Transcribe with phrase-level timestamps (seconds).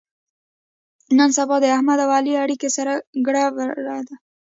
[1.17, 2.93] نن سبا د احمد او علي اړیکه سره
[3.25, 3.69] ګړبړ
[4.09, 4.15] ده.